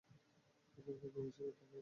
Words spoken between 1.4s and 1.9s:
টাকাই কথা বলে।